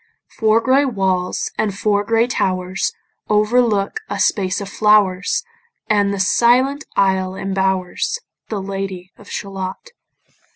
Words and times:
Four 0.39 0.61
gray 0.61 0.83
walls, 0.83 1.51
and 1.59 1.77
four 1.77 2.03
gray 2.03 2.25
towers, 2.25 2.91
Overlook 3.29 3.97
a 4.09 4.17
space 4.19 4.59
of 4.59 4.67
flowers, 4.67 5.43
And 5.91 6.11
the 6.11 6.19
silent 6.19 6.85
isle 6.95 7.33
imbowers 7.35 8.17
The 8.49 8.63
Lady 8.63 9.11
of 9.19 9.29
Shalott. 9.29 9.91